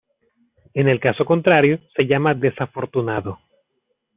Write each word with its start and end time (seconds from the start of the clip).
En 0.73 0.87
el 0.89 0.99
caso 0.99 1.25
contrario, 1.25 1.79
se 1.95 2.07
llama 2.07 2.33
desafortunado. 2.33 3.37